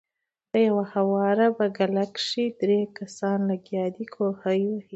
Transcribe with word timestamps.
پۀ 0.51 0.59
يوه 0.67 0.85
هواره 0.93 1.47
بګله 1.57 2.05
کښې 2.15 2.45
درې 2.61 2.79
کسان 2.97 3.37
لګيا 3.49 3.85
دي 3.95 4.05
کوهے 4.13 4.59
وهي 4.63 4.79